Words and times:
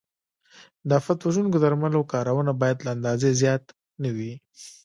د 0.87 0.89
آفت 0.99 1.19
وژونکو 1.23 1.57
درملو 1.63 2.01
کارونه 2.13 2.51
باید 2.61 2.77
له 2.85 2.89
اندازې 2.95 3.37
زیات 3.41 3.63
نه 4.03 4.09
وي. 4.15 4.33